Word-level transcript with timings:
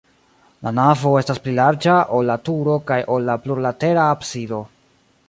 La 0.67 0.71
navo 0.77 1.11
estas 1.19 1.41
pli 1.43 1.53
larĝa, 1.59 1.97
ol 2.19 2.25
la 2.31 2.37
turo 2.49 2.79
kaj 2.93 2.99
ol 3.17 3.29
la 3.31 3.37
plurlatera 3.45 4.09
absido. 4.17 4.65